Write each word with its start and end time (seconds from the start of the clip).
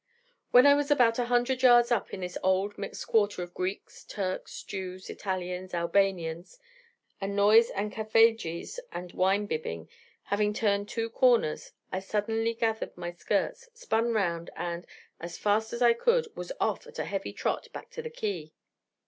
When 0.49 0.65
I 0.65 0.73
was 0.73 0.89
about 0.89 1.19
a 1.19 1.25
hundred 1.25 1.61
yards 1.61 1.91
up 1.91 2.11
in 2.11 2.21
this 2.21 2.35
old 2.41 2.75
mixed 2.75 3.05
quarter 3.05 3.43
of 3.43 3.53
Greeks, 3.53 4.03
Turks, 4.03 4.63
Jews, 4.63 5.11
Italians, 5.11 5.75
Albanians, 5.75 6.57
and 7.21 7.35
noise 7.35 7.69
and 7.69 7.93
cafedjis 7.93 8.79
and 8.91 9.11
wine 9.11 9.45
bibbing, 9.45 9.89
having 10.23 10.55
turned 10.55 10.89
two 10.89 11.11
corners, 11.11 11.73
I 11.91 11.99
suddenly 11.99 12.55
gathered 12.55 12.97
my 12.97 13.11
skirts, 13.11 13.69
spun 13.75 14.11
round, 14.11 14.49
and, 14.55 14.87
as 15.19 15.37
fast 15.37 15.71
as 15.71 15.83
I 15.83 15.93
could, 15.93 16.35
was 16.35 16.51
off 16.59 16.87
at 16.87 16.97
a 16.97 17.05
heavy 17.05 17.31
trot 17.31 17.67
back 17.71 17.91
to 17.91 18.01
the 18.01 18.09
quay. 18.09 18.53